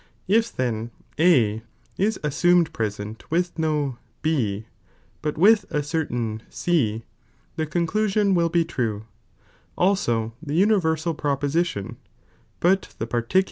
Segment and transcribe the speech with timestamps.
[0.27, 1.61] If then A
[1.95, 4.65] is assumed present with no B,
[5.23, 7.03] hut with a certain C,
[7.55, 9.05] the con clusion will be true,
[9.77, 11.97] also the universal proposition,
[12.59, 13.37] but the particular will be false.